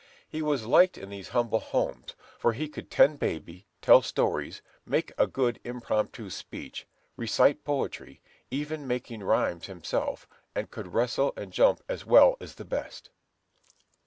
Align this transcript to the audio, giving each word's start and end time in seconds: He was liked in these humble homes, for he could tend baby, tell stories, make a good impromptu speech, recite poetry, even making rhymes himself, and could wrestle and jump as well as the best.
He 0.27 0.41
was 0.41 0.65
liked 0.65 0.97
in 0.97 1.11
these 1.11 1.29
humble 1.29 1.59
homes, 1.59 2.15
for 2.39 2.53
he 2.53 2.67
could 2.67 2.89
tend 2.89 3.19
baby, 3.19 3.67
tell 3.83 4.01
stories, 4.01 4.63
make 4.83 5.11
a 5.15 5.27
good 5.27 5.59
impromptu 5.63 6.31
speech, 6.31 6.87
recite 7.15 7.63
poetry, 7.63 8.19
even 8.49 8.87
making 8.87 9.21
rhymes 9.21 9.67
himself, 9.67 10.27
and 10.55 10.71
could 10.71 10.95
wrestle 10.95 11.33
and 11.37 11.53
jump 11.53 11.83
as 11.87 12.03
well 12.03 12.35
as 12.39 12.55
the 12.55 12.65
best. 12.65 13.11